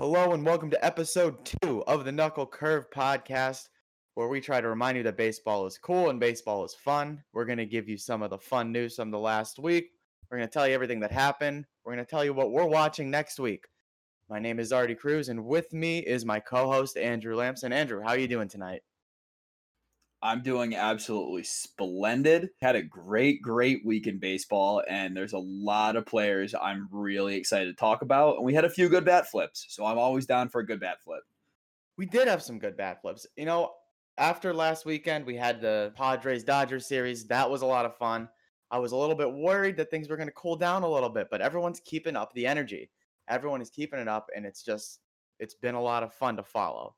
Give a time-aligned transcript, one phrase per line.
[0.00, 3.68] Hello and welcome to episode two of the Knuckle Curve podcast,
[4.14, 7.22] where we try to remind you that baseball is cool and baseball is fun.
[7.34, 9.90] We're going to give you some of the fun news from the last week.
[10.30, 11.66] We're going to tell you everything that happened.
[11.84, 13.66] We're going to tell you what we're watching next week.
[14.30, 17.70] My name is Artie Cruz, and with me is my co-host Andrew Lamson.
[17.70, 18.80] Andrew, how are you doing tonight?
[20.22, 22.50] I'm doing absolutely splendid.
[22.60, 27.36] Had a great, great week in baseball, and there's a lot of players I'm really
[27.36, 28.36] excited to talk about.
[28.36, 30.80] And we had a few good bat flips, so I'm always down for a good
[30.80, 31.22] bat flip.
[31.96, 33.26] We did have some good bat flips.
[33.36, 33.72] You know,
[34.18, 37.26] after last weekend, we had the Padres Dodgers series.
[37.26, 38.28] That was a lot of fun.
[38.70, 41.08] I was a little bit worried that things were going to cool down a little
[41.08, 42.90] bit, but everyone's keeping up the energy.
[43.28, 45.00] Everyone is keeping it up, and it's just,
[45.38, 46.94] it's been a lot of fun to follow.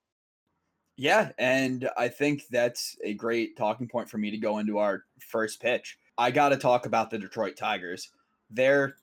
[0.97, 5.05] Yeah, and I think that's a great talking point for me to go into our
[5.19, 5.99] first pitch.
[6.19, 8.11] I got to talk about the Detroit Tigers.
[8.51, 8.97] They're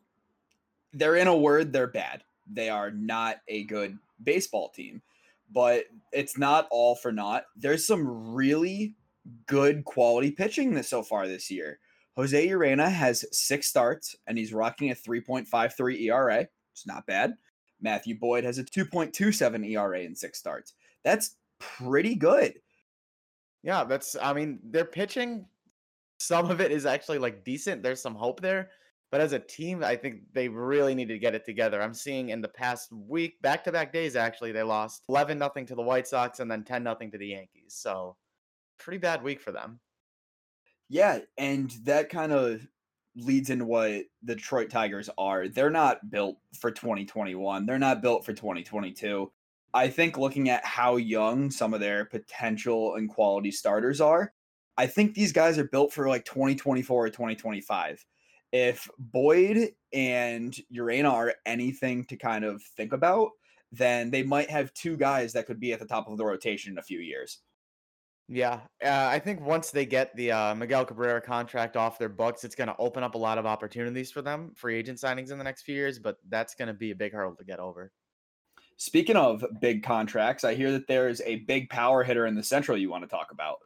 [0.93, 2.23] they're in a word, they're bad.
[2.51, 5.01] They are not a good baseball team.
[5.51, 7.45] But it's not all for naught.
[7.55, 8.95] There's some really
[9.47, 11.79] good quality pitching this so far this year.
[12.15, 16.47] Jose Urena has six starts and he's rocking a 3.53 ERA.
[16.71, 17.35] It's not bad.
[17.81, 20.73] Matthew Boyd has a 2.27 ERA in six starts.
[21.03, 22.53] That's pretty good.
[23.63, 25.45] Yeah, that's I mean, their pitching
[26.19, 27.83] some of it is actually like decent.
[27.83, 28.69] There's some hope there.
[29.11, 31.81] But as a team, I think they really need to get it together.
[31.81, 35.65] I'm seeing in the past week, back to back days actually, they lost 11 nothing
[35.65, 37.75] to the White Sox and then 10 nothing to the Yankees.
[37.75, 38.15] So,
[38.77, 39.79] pretty bad week for them.
[40.89, 42.67] Yeah, and that kind of
[43.15, 45.47] leads into what the Detroit Tigers are.
[45.47, 47.65] They're not built for 2021.
[47.65, 49.31] They're not built for 2022.
[49.73, 54.33] I think looking at how young some of their potential and quality starters are,
[54.77, 58.05] I think these guys are built for like 2024 or 2025.
[58.51, 63.29] If Boyd and Urena are anything to kind of think about,
[63.71, 66.71] then they might have two guys that could be at the top of the rotation
[66.71, 67.39] in a few years.
[68.31, 72.43] Yeah, uh, I think once they get the uh, Miguel Cabrera contract off their books,
[72.43, 75.39] it's going to open up a lot of opportunities for them, free agent signings in
[75.39, 75.97] the next few years.
[75.97, 77.91] But that's going to be a big hurdle to get over.
[78.79, 82.77] Speaking of big contracts, I hear that there's a big power hitter in the Central
[82.77, 83.57] you want to talk about.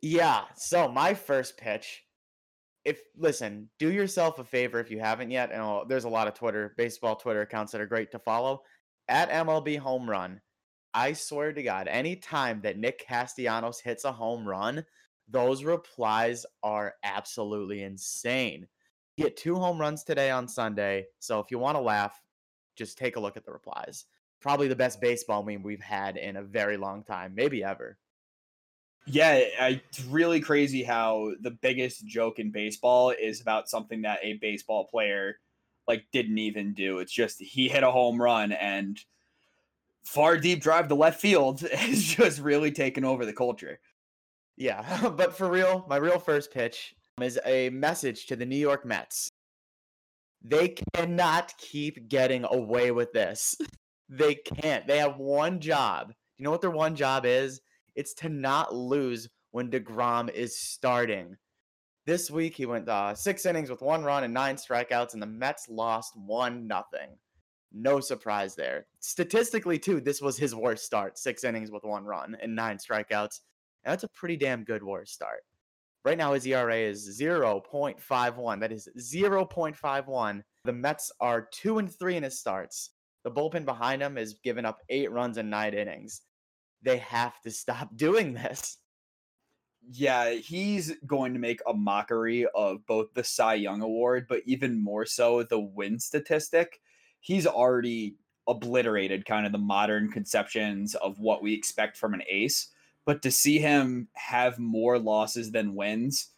[0.00, 0.42] Yeah.
[0.54, 2.04] So my first pitch,
[2.84, 6.34] if listen, do yourself a favor if you haven't yet, and there's a lot of
[6.34, 8.62] Twitter, baseball Twitter accounts that are great to follow.
[9.08, 10.40] At MLB Home Run,
[10.94, 14.84] I swear to God, anytime that Nick Castellanos hits a home run,
[15.28, 18.68] those replies are absolutely insane.
[19.16, 21.06] He hit two home runs today on Sunday.
[21.18, 22.20] So if you want to laugh,
[22.76, 24.06] just take a look at the replies.
[24.40, 27.98] Probably the best baseball meme we've had in a very long time, maybe ever.
[29.06, 34.34] Yeah, it's really crazy how the biggest joke in baseball is about something that a
[34.34, 35.38] baseball player
[35.88, 36.98] like didn't even do.
[36.98, 38.98] It's just he hit a home run and
[40.04, 43.80] far deep drive to left field has just really taken over the culture.
[44.56, 48.84] Yeah, but for real, my real first pitch is a message to the New York
[48.84, 49.30] Mets.
[50.44, 53.56] They cannot keep getting away with this.
[54.08, 54.86] They can't.
[54.86, 56.08] They have one job.
[56.08, 57.62] Do You know what their one job is?
[57.94, 61.36] It's to not lose when DeGrom is starting.
[62.04, 65.26] This week he went uh, six innings with one run and nine strikeouts, and the
[65.26, 67.16] Mets lost one nothing.
[67.72, 68.86] No surprise there.
[69.00, 71.16] Statistically, too, this was his worst start.
[71.16, 73.40] Six innings with one run and nine strikeouts.
[73.84, 75.40] And that's a pretty damn good worst start.
[76.04, 78.60] Right now, his ERA is 0.51.
[78.60, 80.42] That is 0.51.
[80.64, 82.90] The Mets are two and three in his starts.
[83.24, 86.22] The bullpen behind him has given up eight runs in nine innings.
[86.82, 88.78] They have to stop doing this.
[89.90, 94.82] Yeah, he's going to make a mockery of both the Cy Young Award, but even
[94.82, 96.80] more so the win statistic.
[97.20, 98.16] He's already
[98.48, 102.68] obliterated kind of the modern conceptions of what we expect from an ace
[103.04, 106.28] but to see him have more losses than wins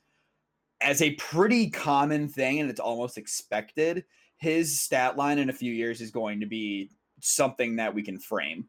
[0.81, 4.05] as a pretty common thing and it's almost expected
[4.37, 8.19] his stat line in a few years is going to be something that we can
[8.19, 8.67] frame.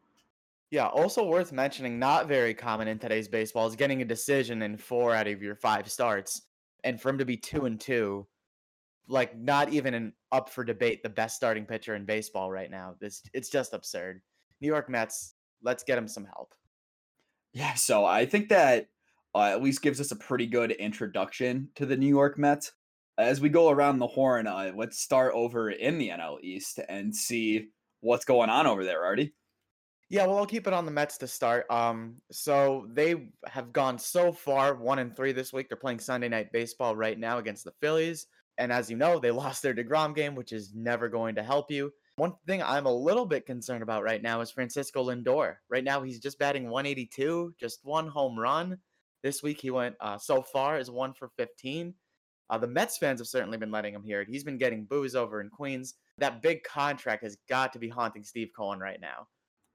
[0.70, 4.76] Yeah also worth mentioning not very common in today's baseball is getting a decision in
[4.76, 6.42] four out of your five starts
[6.84, 8.26] and for him to be two and two
[9.08, 12.94] like not even an up for debate the best starting pitcher in baseball right now.
[12.98, 14.20] This it's just absurd.
[14.60, 16.54] New york mets let's get him some help
[17.56, 18.88] yeah, so I think that
[19.34, 22.72] uh, at least gives us a pretty good introduction to the New York Mets.
[23.16, 27.16] As we go around the horn, uh, let's start over in the NL East and
[27.16, 27.68] see
[28.00, 29.32] what's going on over there, Artie.
[30.10, 31.64] Yeah, well, I'll keep it on the Mets to start.
[31.70, 35.70] Um, so they have gone so far, one and three this week.
[35.70, 38.26] They're playing Sunday night baseball right now against the Phillies,
[38.58, 41.70] and as you know, they lost their Degrom game, which is never going to help
[41.70, 41.90] you.
[42.16, 45.56] One thing I'm a little bit concerned about right now is Francisco Lindor.
[45.68, 48.78] Right now, he's just batting 182, just one home run.
[49.22, 51.92] This week, he went uh, so far as one for 15.
[52.48, 54.28] Uh, the Mets fans have certainly been letting him hear it.
[54.30, 55.94] He's been getting boos over in Queens.
[56.16, 59.26] That big contract has got to be haunting Steve Cohen right now.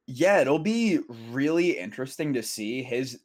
[0.07, 0.99] Yeah, it'll be
[1.29, 3.19] really interesting to see his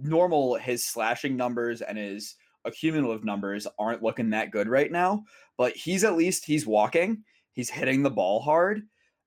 [0.00, 5.24] normal his slashing numbers and his accumulative numbers aren't looking that good right now,
[5.58, 7.22] but he's at least he's walking,
[7.56, 8.82] he's hitting the ball hard.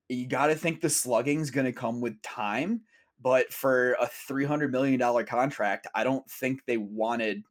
[0.08, 2.82] You got to think the slugging's going to come with time,
[3.22, 7.44] but for a 300 million dollar contract, I don't think they wanted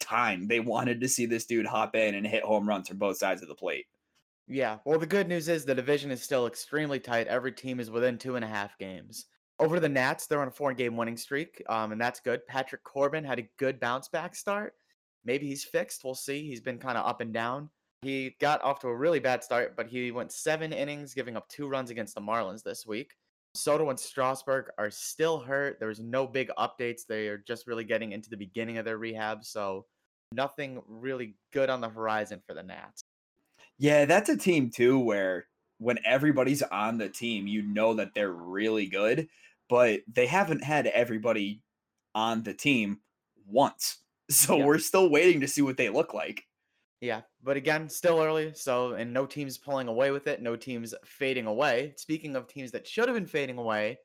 [0.00, 0.48] time.
[0.48, 3.42] They wanted to see this dude hop in and hit home runs from both sides
[3.42, 3.84] of the plate.
[4.48, 7.28] Yeah, well, the good news is the division is still extremely tight.
[7.28, 9.26] Every team is within two and a half games.
[9.60, 12.44] Over the Nats, they're on a four game winning streak, um, and that's good.
[12.48, 14.74] Patrick Corbin had a good bounce back start.
[15.24, 16.02] Maybe he's fixed.
[16.02, 16.48] We'll see.
[16.48, 17.68] He's been kind of up and down.
[18.02, 21.48] He got off to a really bad start, but he went seven innings, giving up
[21.48, 23.12] two runs against the Marlins this week.
[23.54, 25.78] Soto and Strasburg are still hurt.
[25.80, 27.02] There's no big updates.
[27.06, 29.84] They are just really getting into the beginning of their rehab, so
[30.32, 33.02] nothing really good on the horizon for the Nats.
[33.78, 35.46] Yeah, that's a team too where
[35.78, 39.28] when everybody's on the team, you know that they're really good,
[39.68, 41.60] but they haven't had everybody
[42.14, 43.00] on the team
[43.46, 43.98] once.
[44.30, 44.64] So yeah.
[44.64, 46.44] we're still waiting to see what they look like.
[47.00, 48.52] Yeah, but again, still early.
[48.54, 51.94] So, and no teams pulling away with it, no teams fading away.
[51.96, 53.98] Speaking of teams that should have been fading away,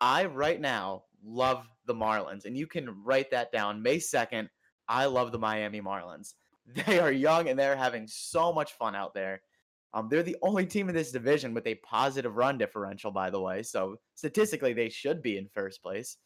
[0.00, 3.82] I right now love the Marlins, and you can write that down.
[3.82, 4.48] May 2nd,
[4.88, 6.34] I love the Miami Marlins.
[6.86, 9.40] They are young and they're having so much fun out there.
[9.94, 13.40] Um, they're the only team in this division with a positive run differential, by the
[13.40, 13.62] way.
[13.62, 16.16] So statistically, they should be in first place.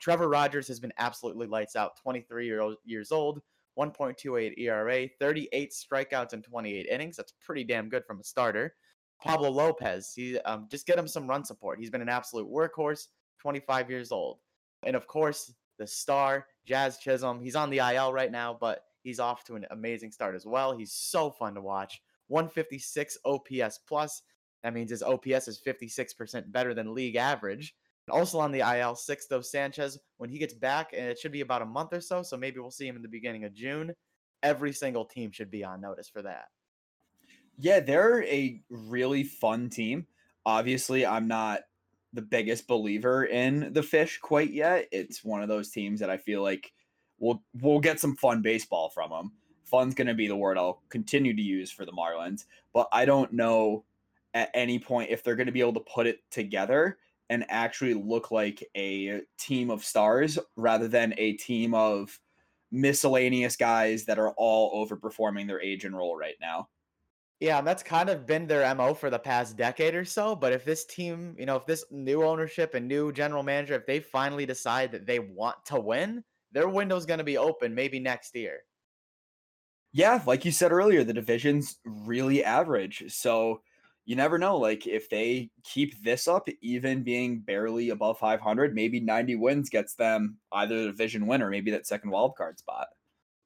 [0.00, 1.96] Trevor Rogers has been absolutely lights out.
[2.00, 3.42] 23 year old, years old,
[3.78, 7.16] 1.28 ERA, 38 strikeouts in 28 innings.
[7.16, 8.74] That's pretty damn good from a starter.
[9.22, 11.78] Pablo Lopez, he um, just get him some run support.
[11.78, 13.08] He's been an absolute workhorse,
[13.40, 14.38] 25 years old.
[14.84, 19.20] And of course, the star, Jazz Chisholm, he's on the IL right now, but he's
[19.20, 20.76] off to an amazing start as well.
[20.76, 22.00] He's so fun to watch.
[22.28, 24.22] 156 OPS plus.
[24.62, 27.74] That means his OPS is 56% better than league average.
[28.10, 31.40] Also on the IL, sixth, Sixto Sanchez, when he gets back, and it should be
[31.40, 33.92] about a month or so, so maybe we'll see him in the beginning of June.
[34.42, 36.46] Every single team should be on notice for that.
[37.58, 40.06] Yeah, they're a really fun team.
[40.46, 41.62] Obviously, I'm not
[42.12, 44.86] the biggest believer in the fish quite yet.
[44.92, 46.72] It's one of those teams that I feel like
[47.18, 49.32] we'll we'll get some fun baseball from them.
[49.64, 53.04] Fun's going to be the word I'll continue to use for the Marlins, but I
[53.04, 53.84] don't know
[54.34, 56.98] at any point if they're going to be able to put it together
[57.30, 62.18] and actually look like a team of stars rather than a team of
[62.70, 66.68] miscellaneous guys that are all overperforming their age and role right now.
[67.40, 70.34] Yeah, and that's kind of been their MO for the past decade or so.
[70.34, 73.86] But if this team, you know, if this new ownership and new general manager, if
[73.86, 78.00] they finally decide that they want to win, their window's going to be open maybe
[78.00, 78.58] next year.
[79.92, 83.04] Yeah, like you said earlier, the division's really average.
[83.08, 83.62] So
[84.08, 84.56] you never know.
[84.56, 89.92] Like if they keep this up, even being barely above 500, maybe 90 wins gets
[89.92, 92.86] them either the division win or maybe that second wild card spot.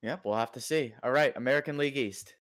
[0.03, 0.94] Yep, we'll have to see.
[1.03, 2.37] All right, American League East.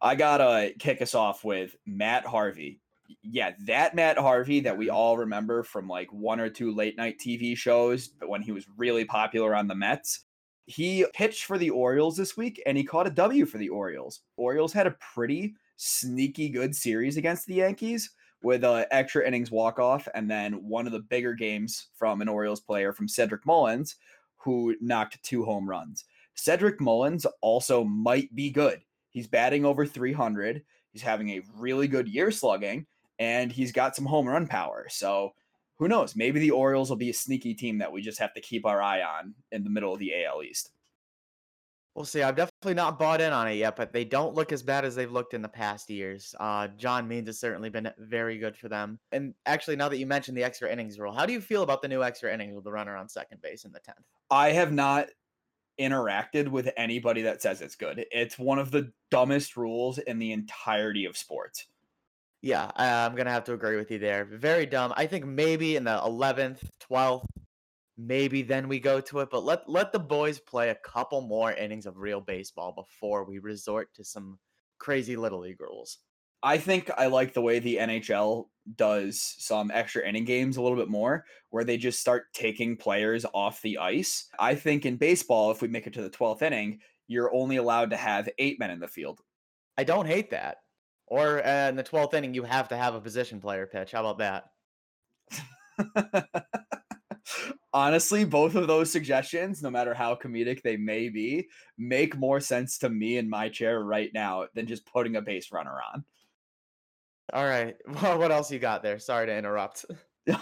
[0.00, 2.80] I gotta kick us off with Matt Harvey.
[3.24, 7.18] Yeah, that Matt Harvey that we all remember from like one or two late night
[7.18, 10.26] TV shows, but when he was really popular on the Mets.
[10.66, 14.20] He pitched for the Orioles this week and he caught a W for the Orioles.
[14.36, 18.10] Orioles had a pretty sneaky good series against the Yankees
[18.42, 22.28] with a extra innings walk off and then one of the bigger games from an
[22.28, 23.96] Orioles player from Cedric Mullins
[24.36, 26.04] who knocked two home runs.
[26.34, 28.80] Cedric Mullins also might be good.
[29.10, 30.62] He's batting over 300.
[30.92, 32.86] He's having a really good year slugging
[33.18, 34.86] and he's got some home run power.
[34.88, 35.32] So
[35.78, 36.14] who knows?
[36.14, 38.80] Maybe the Orioles will be a sneaky team that we just have to keep our
[38.80, 40.70] eye on in the middle of the AL East.
[41.94, 42.22] We'll see.
[42.22, 44.94] I've definitely not bought in on it yet, but they don't look as bad as
[44.94, 46.34] they've looked in the past years.
[46.40, 48.98] Uh, John Means has certainly been very good for them.
[49.12, 51.82] And actually, now that you mentioned the extra innings rule, how do you feel about
[51.82, 54.04] the new extra innings with the runner on second base in the 10th?
[54.30, 55.08] I have not
[55.78, 58.06] interacted with anybody that says it's good.
[58.10, 61.66] It's one of the dumbest rules in the entirety of sports.
[62.40, 64.24] Yeah, I'm going to have to agree with you there.
[64.24, 64.94] Very dumb.
[64.96, 66.58] I think maybe in the 11th,
[66.90, 67.26] 12th,
[68.06, 69.30] maybe then we go to it.
[69.30, 73.38] But let let the boys play a couple more innings of real baseball before we
[73.38, 74.38] resort to some
[74.78, 75.98] crazy little league rules.
[76.42, 80.76] I think I like the way the NHL does some extra inning games a little
[80.76, 84.26] bit more, where they just start taking players off the ice.
[84.40, 87.90] I think in baseball, if we make it to the 12th inning, you're only allowed
[87.90, 89.20] to have eight men in the field.
[89.78, 90.58] I don't hate that.
[91.06, 93.92] Or uh, in the 12th inning, you have to have a position player pitch.
[93.92, 94.44] How about that?
[97.74, 101.48] Honestly, both of those suggestions, no matter how comedic they may be,
[101.78, 105.52] make more sense to me in my chair right now than just putting a base
[105.52, 106.04] runner on.
[107.32, 107.76] All right.
[108.02, 108.98] Well, what else you got there?
[108.98, 109.84] Sorry to interrupt.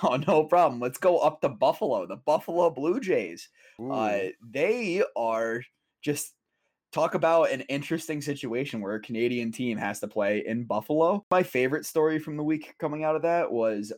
[0.03, 0.79] Oh, no problem.
[0.79, 3.49] Let's go up to Buffalo, the Buffalo Blue Jays.
[3.83, 5.63] Uh, they are
[6.03, 6.35] just
[6.93, 11.25] talk about an interesting situation where a Canadian team has to play in Buffalo.
[11.31, 13.91] My favorite story from the week coming out of that was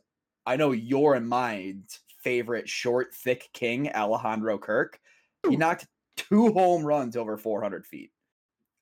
[0.46, 5.00] I know your and mine's favorite short, thick king, Alejandro Kirk.
[5.48, 5.86] He knocked
[6.16, 8.10] two home runs over 400 feet.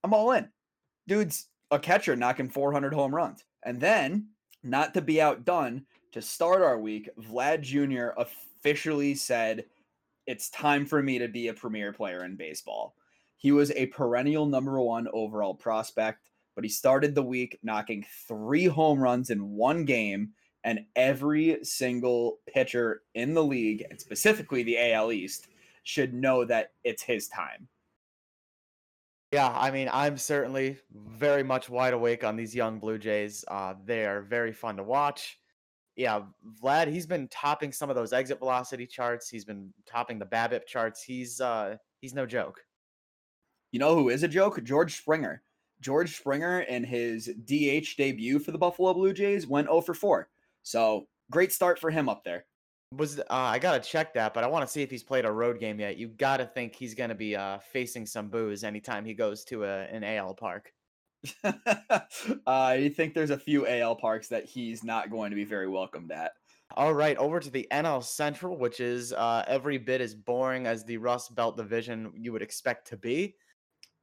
[0.05, 0.49] I'm all in.
[1.07, 3.45] Dude's a catcher knocking 400 home runs.
[3.63, 4.29] And then,
[4.63, 8.21] not to be outdone, to start our week, Vlad Jr.
[8.21, 9.65] officially said,
[10.27, 12.95] It's time for me to be a premier player in baseball.
[13.37, 18.67] He was a perennial number one overall prospect, but he started the week knocking three
[18.67, 20.31] home runs in one game,
[20.65, 25.49] and every single pitcher in the league, and specifically the AL East,
[25.83, 27.69] should know that it's his time.
[29.33, 33.45] Yeah, I mean, I'm certainly very much wide awake on these young Blue Jays.
[33.47, 35.39] Uh, they are very fun to watch.
[35.95, 36.23] Yeah,
[36.61, 39.29] Vlad, he's been topping some of those exit velocity charts.
[39.29, 41.03] He's been topping the BABIP charts.
[41.03, 42.61] He's uh, he's no joke.
[43.71, 44.63] You know who is a joke?
[44.65, 45.43] George Springer.
[45.81, 50.29] George Springer in his DH debut for the Buffalo Blue Jays went 0 for 4.
[50.63, 52.45] So great start for him up there.
[52.97, 55.31] Was uh, I gotta check that, but I want to see if he's played a
[55.31, 55.97] road game yet.
[55.97, 59.83] You gotta think he's gonna be uh, facing some boos anytime he goes to a,
[59.85, 60.73] an AL park.
[62.47, 66.11] I think there's a few AL parks that he's not going to be very welcomed
[66.11, 66.33] at.
[66.77, 70.85] All right, over to the NL Central, which is uh, every bit as boring as
[70.85, 73.35] the Rust Belt division you would expect to be.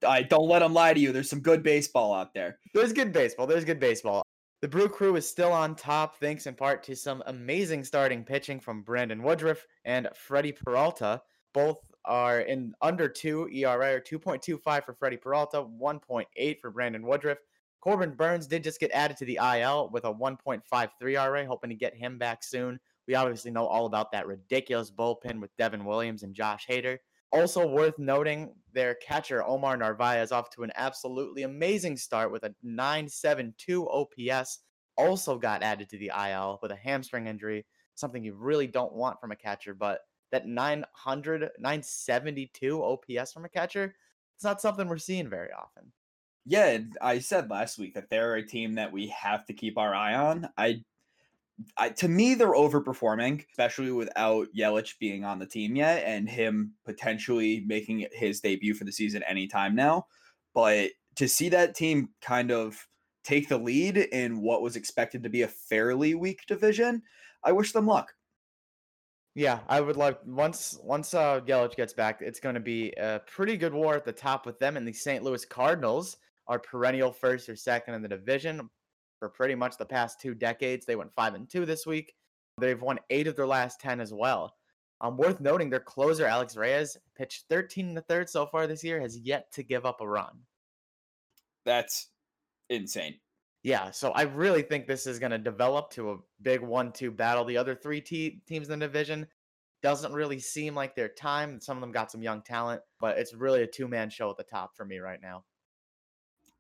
[0.05, 1.11] I don't let them lie to you.
[1.11, 2.59] There's some good baseball out there.
[2.73, 3.47] There's good baseball.
[3.47, 4.21] There's good baseball.
[4.59, 8.59] The Brew Crew is still on top, thanks in part to some amazing starting pitching
[8.59, 11.21] from Brandon Woodruff and Freddie Peralta.
[11.53, 17.37] Both are in under two ERA, or 2.25 for Freddie Peralta, 1.8 for Brandon Woodruff.
[17.81, 21.75] Corbin Burnes did just get added to the IL with a 1.53 ERA, hoping to
[21.75, 22.79] get him back soon.
[23.07, 26.97] We obviously know all about that ridiculous bullpen with Devin Williams and Josh Hader.
[27.31, 32.53] Also worth noting, their catcher Omar Narvaez off to an absolutely amazing start with a
[32.63, 34.59] 972 OPS.
[34.97, 37.65] Also got added to the IL with a hamstring injury,
[37.95, 43.49] something you really don't want from a catcher, but that 900 972 OPS from a
[43.49, 43.95] catcher,
[44.35, 45.91] it's not something we're seeing very often.
[46.45, 49.93] Yeah, I said last week that they're a team that we have to keep our
[49.93, 50.47] eye on.
[50.57, 50.81] I
[51.75, 56.73] I, to me, they're overperforming, especially without Yelich being on the team yet and him
[56.85, 60.05] potentially making his debut for the season anytime now.
[60.53, 62.87] But to see that team kind of
[63.23, 67.01] take the lead in what was expected to be a fairly weak division,
[67.43, 68.13] I wish them luck.
[69.33, 73.21] Yeah, I would like once once uh, Yelich gets back, it's going to be a
[73.27, 75.23] pretty good war at the top with them and the St.
[75.23, 78.67] Louis Cardinals are perennial first or second in the division
[79.19, 80.85] for pretty much the past two decades.
[80.85, 82.13] They went five and two this week.
[82.59, 84.53] They've won eight of their last ten as well.
[84.99, 88.83] Um, worth noting, their closer Alex Reyes pitched 13 and a third so far this
[88.83, 90.39] year, has yet to give up a run.
[91.65, 92.07] That's
[92.69, 93.19] insane.
[93.63, 97.45] Yeah, so I really think this is going to develop to a big one-two battle.
[97.45, 99.27] The other three te- teams in the division
[99.83, 101.59] doesn't really seem like their time.
[101.59, 104.43] Some of them got some young talent, but it's really a two-man show at the
[104.43, 105.43] top for me right now.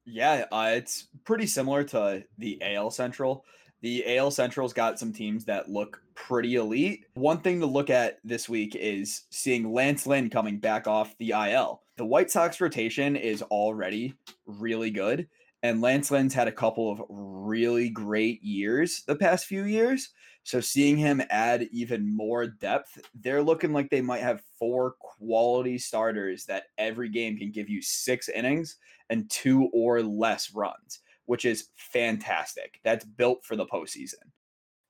[0.09, 3.43] Yeah, uh, it's pretty similar to the AL Central.
[3.81, 7.05] The AL Central's got some teams that look pretty elite.
[7.13, 11.31] One thing to look at this week is seeing Lance Lynn coming back off the
[11.31, 11.81] IL.
[11.97, 14.13] The White Sox rotation is already
[14.45, 15.27] really good,
[15.61, 20.11] and Lance Lynn's had a couple of really great years the past few years.
[20.47, 25.77] So seeing him add even more depth, they're looking like they might have four quality
[25.77, 28.77] starters that every game can give you six innings
[29.09, 32.79] and two or less runs, which is fantastic.
[32.85, 34.23] That's built for the postseason.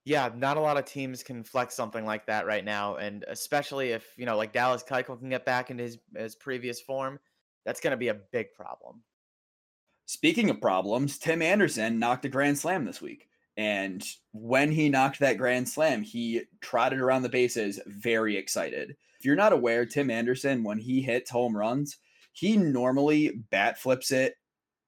[0.05, 3.93] Yeah, not a lot of teams can flex something like that right now, and especially
[3.93, 7.17] if you know, like Dallas Keuchel can get back into his his previous form,
[7.65, 9.01] that's going to be a big problem.
[10.05, 13.27] Speaking of problems, Tim Anderson knocked a grand slam this week.
[13.57, 18.95] And when he knocked that grand slam, he trotted around the bases very excited.
[19.19, 21.97] If you're not aware, Tim Anderson, when he hits home runs,
[22.33, 24.35] he normally bat flips it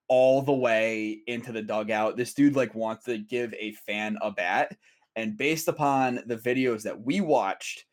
[0.08, 2.16] all the way into the dugout.
[2.16, 4.78] This dude like wants to give a fan a bat.
[5.16, 7.86] And based upon the videos that we watched,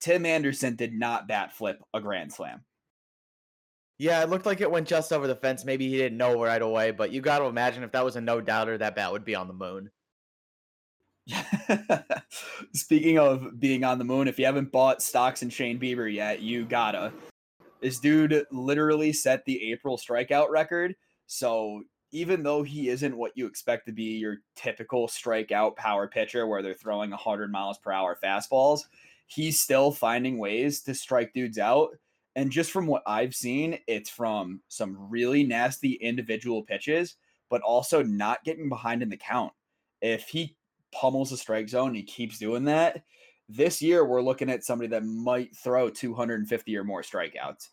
[0.00, 2.64] Tim Anderson did not bat flip a grand slam.
[3.98, 5.64] Yeah, it looked like it went just over the fence.
[5.64, 8.20] Maybe he didn't know right away, but you got to imagine if that was a
[8.20, 9.90] no doubter, that bat would be on the moon.
[12.72, 16.40] Speaking of being on the moon, if you haven't bought stocks in Shane Bieber yet,
[16.40, 17.12] you gotta.
[17.80, 20.94] This dude literally set the April strikeout record.
[21.26, 26.46] So even though he isn't what you expect to be your typical strikeout power pitcher
[26.46, 28.82] where they're throwing 100 miles per hour fastballs,
[29.26, 31.90] he's still finding ways to strike dudes out.
[32.36, 37.16] And just from what I've seen, it's from some really nasty individual pitches,
[37.48, 39.52] but also not getting behind in the count.
[40.00, 40.56] If he
[40.98, 43.04] pummels the strike zone, and he keeps doing that.
[43.48, 47.68] This year, we're looking at somebody that might throw 250 or more strikeouts.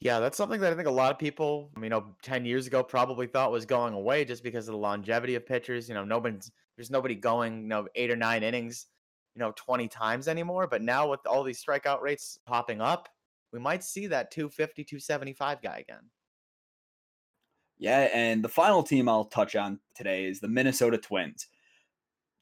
[0.00, 2.82] Yeah, that's something that I think a lot of people, you know, 10 years ago
[2.82, 5.88] probably thought was going away just because of the longevity of pitchers.
[5.88, 8.86] You know, nobody's there's nobody going, you know, eight or nine innings,
[9.34, 10.66] you know, 20 times anymore.
[10.66, 13.08] But now with all these strikeout rates popping up,
[13.52, 16.10] we might see that 250, 275 guy again.
[17.78, 21.48] Yeah, and the final team I'll touch on today is the Minnesota Twins.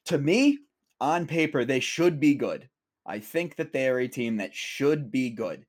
[0.05, 0.59] To me,
[0.99, 2.69] on paper, they should be good.
[3.05, 5.65] I think that they are a team that should be good.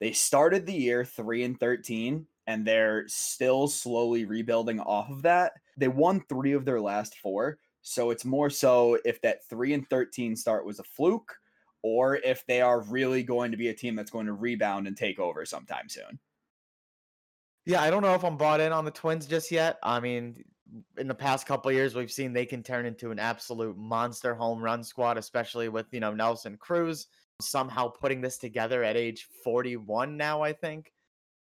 [0.00, 5.52] They started the year 3 and 13 and they're still slowly rebuilding off of that.
[5.76, 9.88] They won 3 of their last 4, so it's more so if that 3 and
[9.88, 11.34] 13 start was a fluke
[11.82, 14.96] or if they are really going to be a team that's going to rebound and
[14.96, 16.18] take over sometime soon.
[17.66, 19.78] Yeah, I don't know if I'm bought in on the Twins just yet.
[19.82, 20.44] I mean,
[20.96, 24.62] in the past couple years, we've seen they can turn into an absolute monster home
[24.62, 27.06] run squad, especially with you know Nelson Cruz
[27.40, 30.92] somehow putting this together at age 41 now, I think.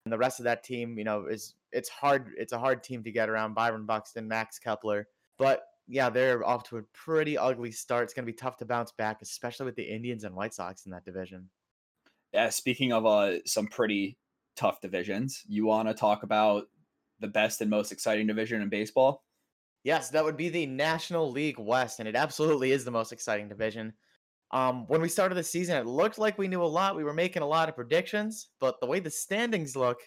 [0.06, 2.32] And the rest of that team, you know, is it's hard.
[2.38, 3.54] It's a hard team to get around.
[3.54, 8.04] Byron Buxton, Max Kepler, but yeah, they're off to a pretty ugly start.
[8.04, 10.86] It's going to be tough to bounce back, especially with the Indians and White Sox
[10.86, 11.50] in that division.
[12.34, 14.18] Yeah, speaking of uh, some pretty
[14.56, 16.68] tough divisions, you want to talk about
[17.24, 19.24] the best and most exciting division in baseball?
[19.84, 23.50] Yes, that would be the National League West, and it absolutely is the most exciting
[23.50, 23.94] division.
[24.52, 26.96] Um, when we started the season, it looked like we knew a lot.
[26.96, 29.98] We were making a lot of predictions, but the way the standings look,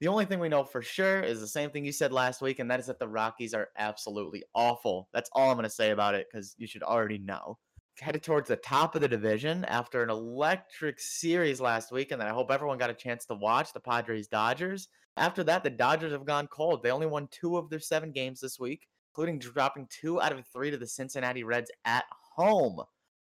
[0.00, 2.58] the only thing we know for sure is the same thing you said last week,
[2.58, 5.08] and that is that the Rockies are absolutely awful.
[5.12, 7.58] That's all I'm going to say about it because you should already know.
[7.98, 12.28] Headed towards the top of the division after an electric series last week, and that
[12.28, 14.86] I hope everyone got a chance to watch the Padres Dodgers.
[15.18, 16.82] After that, the Dodgers have gone cold.
[16.82, 20.46] They only won two of their seven games this week, including dropping two out of
[20.46, 22.80] three to the Cincinnati Reds at home.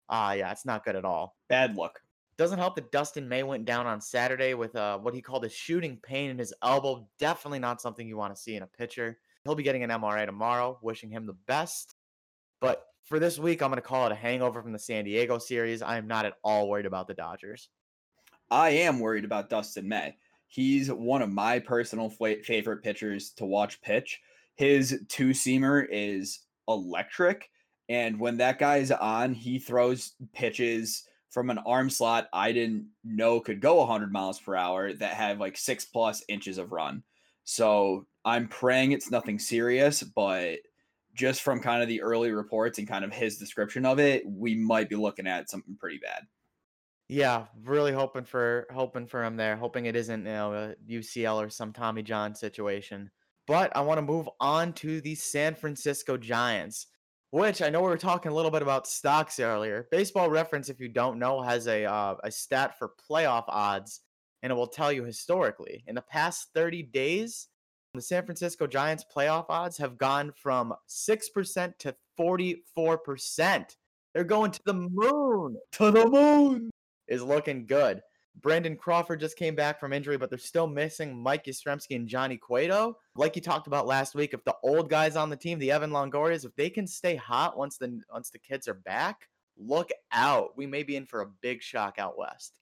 [0.08, 1.36] Ah, uh, yeah, it's not good at all.
[1.48, 2.00] Bad luck.
[2.36, 5.48] Doesn't help that Dustin May went down on Saturday with uh, what he called a
[5.48, 7.08] shooting pain in his elbow.
[7.18, 9.18] Definitely not something you want to see in a pitcher.
[9.44, 10.78] He'll be getting an MRI tomorrow.
[10.82, 11.94] Wishing him the best.
[12.60, 15.38] But for this week, I'm going to call it a hangover from the San Diego
[15.38, 15.82] series.
[15.82, 17.68] I am not at all worried about the Dodgers.
[18.50, 20.16] I am worried about Dustin May.
[20.52, 24.20] He's one of my personal favorite pitchers to watch pitch.
[24.54, 27.48] His two seamer is electric
[27.88, 33.40] and when that guy's on, he throws pitches from an arm slot I didn't know
[33.40, 37.02] could go 100 miles per hour that have like six plus inches of run.
[37.44, 40.60] So I'm praying it's nothing serious, but
[41.14, 44.54] just from kind of the early reports and kind of his description of it, we
[44.54, 46.26] might be looking at something pretty bad.
[47.12, 49.54] Yeah, really hoping for hoping for him there.
[49.54, 53.10] Hoping it isn't you know a UCL or some Tommy John situation.
[53.46, 56.86] But I want to move on to the San Francisco Giants
[57.32, 59.88] which I know we were talking a little bit about stocks earlier.
[59.90, 64.00] Baseball Reference, if you don't know, has a uh, a stat for playoff odds,
[64.42, 67.48] and it will tell you historically in the past 30 days,
[67.94, 73.76] the San Francisco Giants playoff odds have gone from six percent to 44 percent.
[74.14, 75.56] They're going to the moon.
[75.72, 76.71] To the moon
[77.12, 78.00] is looking good.
[78.40, 82.38] Brandon Crawford just came back from injury, but they're still missing Mike Yastrzemski and Johnny
[82.38, 82.96] Cueto.
[83.14, 85.90] Like you talked about last week, if the old guys on the team, the Evan
[85.90, 90.56] Longorias, if they can stay hot once the once the kids are back, look out.
[90.56, 92.58] We may be in for a big shock out west.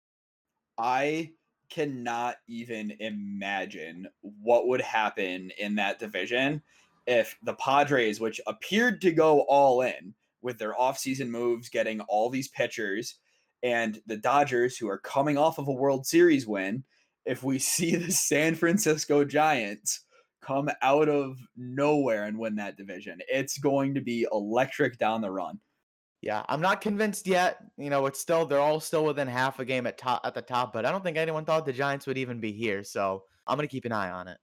[0.77, 1.31] I
[1.69, 6.63] cannot even imagine what would happen in that division
[7.07, 12.29] if the Padres, which appeared to go all in with their offseason moves, getting all
[12.29, 13.17] these pitchers
[13.63, 16.85] and the Dodgers, who are coming off of a World Series win,
[17.27, 20.05] if we see the San Francisco Giants
[20.43, 25.31] come out of nowhere and win that division, it's going to be electric down the
[25.31, 25.61] run.
[26.23, 27.59] Yeah, I'm not convinced yet.
[27.79, 30.43] You know, it's still they're all still within half a game at top at the
[30.43, 32.85] top, but I don't think anyone thought the Giants would even be here.
[32.85, 34.37] So I'm gonna keep an eye on it.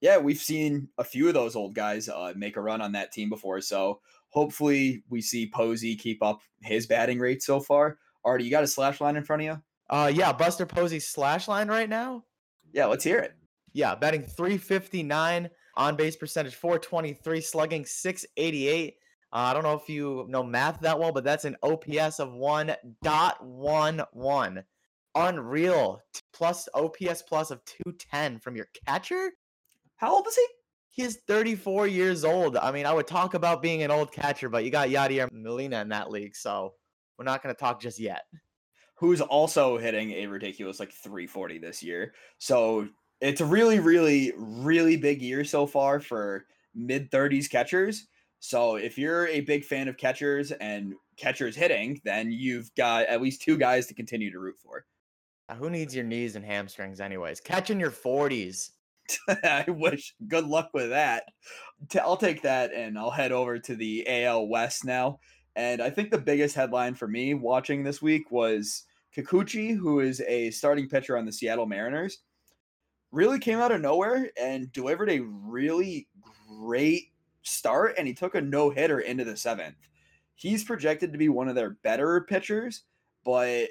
[0.00, 3.12] Yeah, we've seen a few of those old guys uh, make a run on that
[3.12, 4.00] team before, so
[4.32, 7.98] Hopefully, we see Posey keep up his batting rate so far.
[8.24, 9.62] Artie, you got a slash line in front of you?
[9.90, 12.24] Uh, yeah, Buster Posey's slash line right now.
[12.72, 13.34] Yeah, let's hear it.
[13.74, 18.94] Yeah, batting 359, on base percentage 423, slugging 688.
[19.32, 22.30] Uh, I don't know if you know math that well, but that's an OPS of
[22.30, 24.64] 1.11.
[25.14, 26.00] Unreal.
[26.32, 29.32] Plus OPS plus of 210 from your catcher?
[29.96, 30.46] How old is he?
[30.92, 32.58] He is 34 years old.
[32.58, 35.80] I mean, I would talk about being an old catcher, but you got Yadier Molina
[35.80, 36.74] in that league, so
[37.18, 38.24] we're not going to talk just yet.
[38.96, 42.12] Who's also hitting a ridiculous like 340 this year.
[42.36, 42.88] So
[43.22, 48.06] it's a really, really, really big year so far for mid 30s catchers.
[48.40, 53.22] So if you're a big fan of catchers and catchers hitting, then you've got at
[53.22, 54.84] least two guys to continue to root for.
[55.56, 57.40] Who needs your knees and hamstrings, anyways?
[57.40, 58.70] Catching your 40s.
[59.28, 60.14] I wish.
[60.26, 61.24] Good luck with that.
[62.00, 65.18] I'll take that and I'll head over to the AL West now.
[65.56, 68.84] And I think the biggest headline for me watching this week was
[69.16, 72.18] Kikuchi, who is a starting pitcher on the Seattle Mariners
[73.10, 76.08] really came out of nowhere and delivered a really
[76.48, 77.94] great start.
[77.98, 79.76] And he took a no hitter into the seventh.
[80.34, 82.84] He's projected to be one of their better pitchers,
[83.24, 83.68] but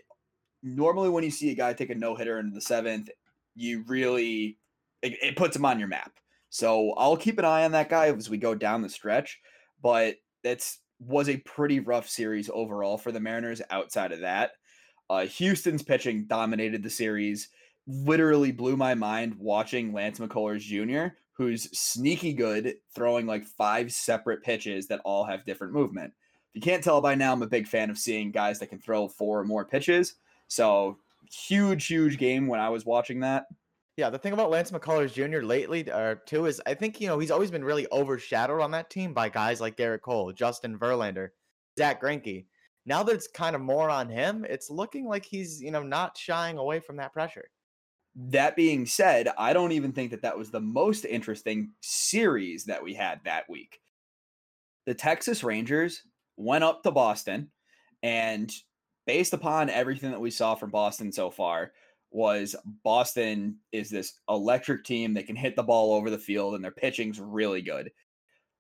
[0.64, 3.10] normally when you see a guy take a no hitter into the seventh,
[3.56, 4.58] you really
[5.02, 6.12] it, it puts him on your map.
[6.50, 9.40] So I'll keep an eye on that guy as we go down the stretch.
[9.82, 13.62] But that's was a pretty rough series overall for the Mariners.
[13.70, 14.52] Outside of that,
[15.10, 17.50] uh, Houston's pitching dominated the series
[17.88, 24.44] literally blew my mind watching Lance McCullers Jr., who's sneaky good, throwing like five separate
[24.44, 26.14] pitches that all have different movement.
[26.54, 28.80] If you can't tell by now, I'm a big fan of seeing guys that can
[28.80, 30.16] throw four or more pitches.
[30.48, 30.98] So
[31.32, 33.46] huge, huge game when I was watching that.
[34.02, 35.46] Yeah, the thing about Lance McCullers Jr.
[35.46, 38.90] lately, uh, too, is I think you know he's always been really overshadowed on that
[38.90, 41.30] team by guys like Gerrit Cole, Justin Verlander,
[41.78, 42.48] Zack Greinke.
[42.84, 46.18] Now that it's kind of more on him, it's looking like he's you know not
[46.18, 47.46] shying away from that pressure.
[48.16, 52.84] That being said, I don't even think that that was the most interesting series that
[52.84, 53.82] we had that week.
[54.88, 56.02] The Texas Rangers
[56.38, 57.52] went up to Boston,
[58.02, 58.52] and
[59.06, 61.74] based upon everything that we saw from Boston so far,
[62.12, 66.64] was Boston is this electric team that can hit the ball over the field and
[66.64, 67.92] their pitching's really good.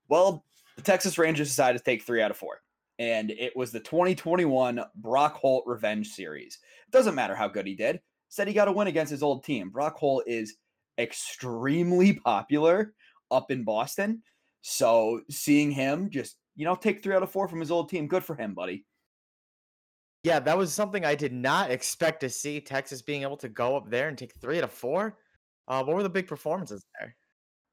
[0.07, 0.45] Well,
[0.77, 2.61] the Texas Rangers decided to take three out of four.
[2.99, 6.59] And it was the 2021 Brock Holt Revenge Series.
[6.87, 7.99] It doesn't matter how good he did
[8.31, 9.69] said he got a win against his old team.
[9.69, 10.55] Brock Holt is
[10.97, 12.93] extremely popular
[13.29, 14.23] up in Boston.
[14.61, 18.07] So seeing him just, you know, take three out of four from his old team,
[18.07, 18.85] good for him, buddy.
[20.23, 23.75] Yeah, that was something I did not expect to see Texas being able to go
[23.75, 25.17] up there and take three out of four.
[25.67, 27.15] Uh, what were the big performances there?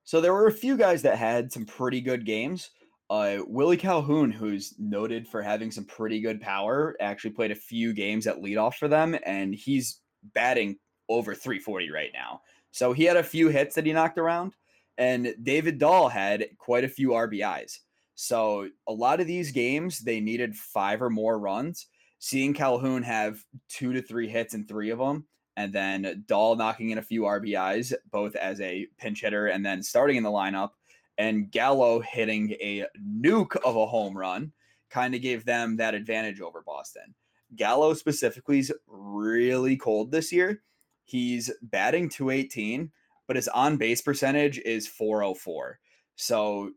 [0.04, 2.70] So there were a few guys that had some pretty good games.
[3.10, 7.92] Uh, Willie Calhoun, who's noted for having some pretty good power, actually played a few
[7.92, 10.00] games at leadoff for them, and he's
[10.34, 10.76] batting
[11.08, 12.40] over 340 right now.
[12.70, 14.54] So he had a few hits that he knocked around,
[14.96, 17.78] and David Dahl had quite a few RBIs.
[18.14, 21.86] So a lot of these games, they needed five or more runs.
[22.18, 25.26] Seeing Calhoun have two to three hits in three of them,
[25.56, 29.82] and then Dahl knocking in a few RBIs, both as a pinch hitter and then
[29.82, 30.70] starting in the lineup,
[31.16, 32.86] and Gallo hitting a
[33.20, 34.52] nuke of a home run,
[34.90, 37.14] kind of gave them that advantage over Boston.
[37.56, 40.62] Gallo specifically is really cold this year.
[41.04, 42.90] He's batting 218,
[43.26, 45.78] but his on base percentage is 404.
[46.16, 46.72] So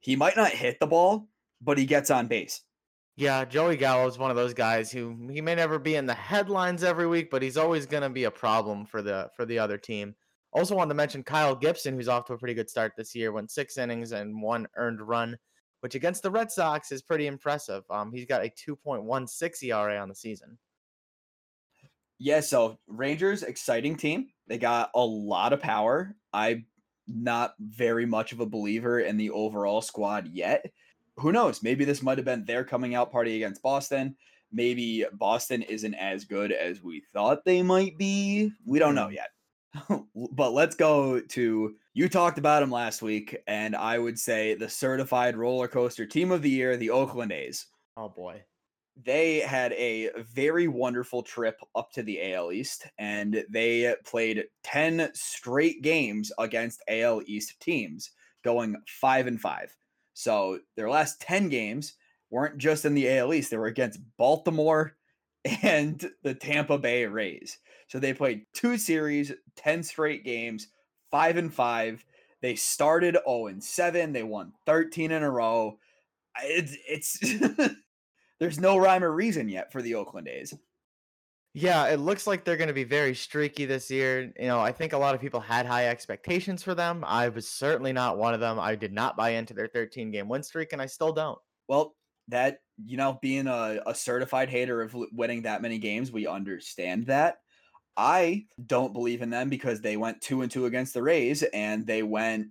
[0.00, 1.28] he might not hit the ball,
[1.60, 2.62] but he gets on base.
[3.16, 6.14] Yeah, Joey Gallo is one of those guys who he may never be in the
[6.14, 9.58] headlines every week, but he's always going to be a problem for the for the
[9.58, 10.14] other team.
[10.52, 13.30] Also wanted to mention Kyle Gibson, who's off to a pretty good start this year,
[13.32, 15.36] went six innings and one earned run
[15.80, 17.84] which against the Red Sox is pretty impressive.
[17.90, 20.58] Um, he's got a 2.16 ERA on the season.
[22.18, 24.28] Yeah, so Rangers, exciting team.
[24.46, 26.14] They got a lot of power.
[26.34, 26.66] I'm
[27.06, 30.70] not very much of a believer in the overall squad yet.
[31.16, 31.62] Who knows?
[31.62, 34.16] Maybe this might have been their coming out party against Boston.
[34.52, 38.50] Maybe Boston isn't as good as we thought they might be.
[38.66, 39.14] We don't know hmm.
[39.14, 39.30] yet.
[40.32, 44.68] but let's go to you talked about them last week, and I would say the
[44.68, 47.66] certified roller coaster team of the year, the Oakland A's.
[47.96, 48.42] Oh boy.
[49.02, 55.10] They had a very wonderful trip up to the AL East, and they played 10
[55.14, 58.10] straight games against AL East teams,
[58.44, 59.74] going five and five.
[60.14, 61.94] So their last 10 games
[62.30, 64.96] weren't just in the AL East, they were against Baltimore
[65.62, 67.58] and the Tampa Bay Rays.
[67.88, 70.68] So they played two series, 10 straight games,
[71.10, 72.04] five and five.
[72.40, 74.12] They started 0 and 7.
[74.12, 75.78] They won 13 in a row.
[76.42, 77.18] It's it's
[78.38, 80.54] there's no rhyme or reason yet for the Oakland A's.
[81.52, 84.32] Yeah, it looks like they're going to be very streaky this year.
[84.38, 87.04] You know, I think a lot of people had high expectations for them.
[87.04, 88.60] I was certainly not one of them.
[88.60, 91.38] I did not buy into their 13 game win streak, and I still don't.
[91.66, 91.96] Well,
[92.28, 97.06] that, you know, being a, a certified hater of winning that many games, we understand
[97.06, 97.38] that.
[97.96, 101.84] I don't believe in them because they went two and two against the Rays and
[101.84, 102.46] they went,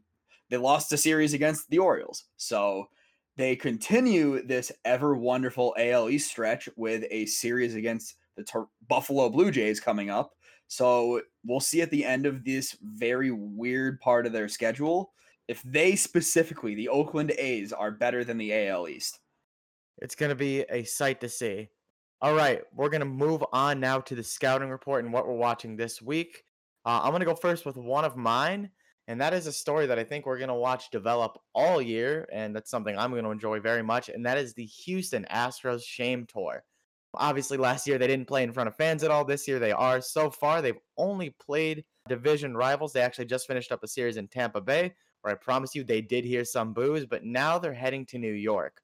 [0.50, 2.26] they lost a series against the Orioles.
[2.36, 2.90] So
[3.38, 9.52] they continue this ever wonderful AL East stretch with a series against the Buffalo Blue
[9.52, 10.32] Jays coming up.
[10.68, 15.12] So we'll see at the end of this very weird part of their schedule
[15.50, 19.20] if they specifically, the Oakland A's, are better than the AL East.
[19.98, 21.70] It's going to be a sight to see.
[22.22, 25.34] All right, we're going to move on now to the scouting report and what we're
[25.34, 26.44] watching this week.
[26.86, 28.70] Uh, I'm going to go first with one of mine,
[29.08, 32.30] and that is a story that I think we're going to watch develop all year,
[32.32, 35.84] and that's something I'm going to enjoy very much, and that is the Houston Astros
[35.84, 36.64] Shame Tour.
[37.16, 39.26] Obviously, last year they didn't play in front of fans at all.
[39.26, 40.02] This year they are.
[40.02, 42.94] So far, they've only played division rivals.
[42.94, 46.02] They actually just finished up a series in Tampa Bay, where I promise you they
[46.02, 48.82] did hear some boos, but now they're heading to New York.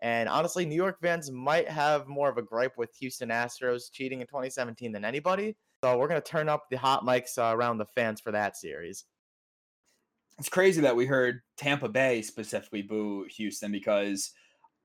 [0.00, 4.20] And honestly, New York fans might have more of a gripe with Houston Astros cheating
[4.20, 5.56] in 2017 than anybody.
[5.82, 8.56] So we're going to turn up the hot mics uh, around the fans for that
[8.56, 9.04] series.
[10.38, 14.32] It's crazy that we heard Tampa Bay specifically boo Houston because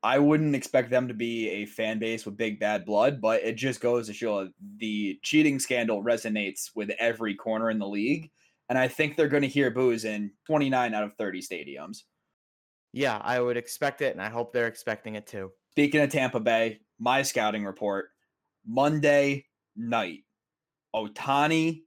[0.04, 3.56] I wouldn't expect them to be a fan base with big bad blood, but it
[3.56, 8.30] just goes to show the cheating scandal resonates with every corner in the league.
[8.70, 12.04] And I think they're going to hear boos in 29 out of 30 stadiums.
[12.94, 15.52] Yeah, I would expect it, and I hope they're expecting it too.
[15.72, 18.10] Speaking of Tampa Bay, my scouting report
[18.66, 20.24] Monday night,
[20.96, 21.84] Ohtani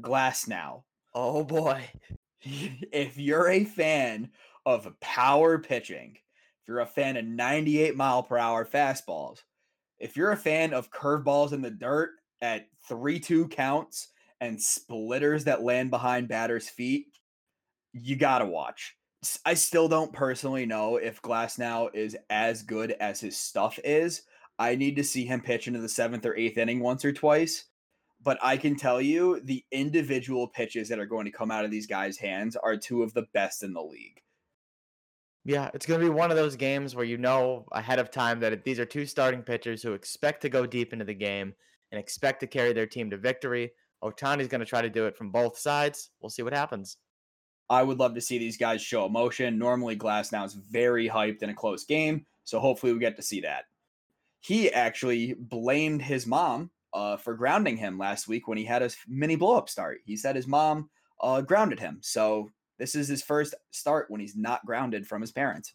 [0.00, 0.84] Glass now.
[1.14, 1.88] Oh boy.
[2.42, 4.30] if you're a fan
[4.66, 6.18] of power pitching,
[6.70, 9.40] you're a fan of 98 mile per hour fastballs,
[9.98, 14.08] if you're a fan of curveballs in the dirt at 3 2 counts
[14.40, 17.06] and splitters that land behind batters' feet,
[17.92, 18.96] you got to watch.
[19.44, 24.22] I still don't personally know if Glasnow is as good as his stuff is.
[24.58, 27.64] I need to see him pitch into the seventh or eighth inning once or twice.
[28.22, 31.70] But I can tell you the individual pitches that are going to come out of
[31.70, 34.20] these guys' hands are two of the best in the league.
[35.44, 38.40] Yeah, it's going to be one of those games where you know ahead of time
[38.40, 41.54] that these are two starting pitchers who expect to go deep into the game
[41.90, 43.72] and expect to carry their team to victory.
[44.02, 46.10] Ohtani's going to try to do it from both sides.
[46.20, 46.98] We'll see what happens.
[47.70, 49.58] I would love to see these guys show emotion.
[49.58, 53.40] Normally, Glasnow is very hyped in a close game, so hopefully we get to see
[53.42, 53.64] that.
[54.40, 58.90] He actually blamed his mom uh, for grounding him last week when he had a
[59.06, 60.00] mini blow up start.
[60.04, 61.98] He said his mom uh, grounded him.
[62.02, 65.74] So this is his first start when he's not grounded from his parents.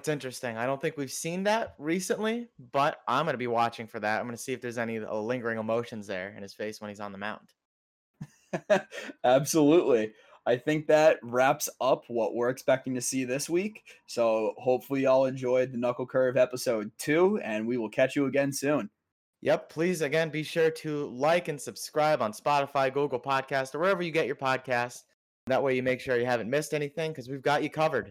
[0.00, 0.56] It's interesting.
[0.56, 4.18] I don't think we've seen that recently, but I'm going to be watching for that.
[4.18, 6.88] I'm going to see if there's any uh, lingering emotions there in his face when
[6.88, 7.52] he's on the mound.
[9.24, 10.12] Absolutely.
[10.46, 13.82] I think that wraps up what we're expecting to see this week.
[14.06, 18.52] So hopefully y'all enjoyed the Knuckle Curve episode two, and we will catch you again
[18.52, 18.90] soon.
[19.42, 19.70] Yep.
[19.70, 24.10] Please again be sure to like and subscribe on Spotify, Google Podcast, or wherever you
[24.10, 25.04] get your podcast.
[25.50, 28.08] That way you make sure you haven't missed anything because we've got you covered.